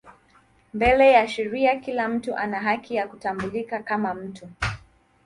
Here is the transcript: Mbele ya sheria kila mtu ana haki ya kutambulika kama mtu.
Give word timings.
Mbele 0.73 1.11
ya 1.11 1.27
sheria 1.27 1.75
kila 1.79 2.07
mtu 2.07 2.35
ana 2.35 2.59
haki 2.59 2.95
ya 2.95 3.07
kutambulika 3.07 3.83
kama 3.83 4.13
mtu. 4.13 4.49